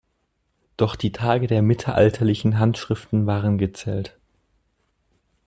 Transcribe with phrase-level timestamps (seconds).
[0.77, 4.17] Doch die Tage der mittelalterlichen Handschriften waren gezählt.